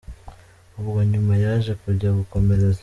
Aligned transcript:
ubwo 0.79 0.99
nyuma 1.11 1.33
Yaje 1.43 1.71
kujya 1.81 2.09
gukomereza. 2.17 2.79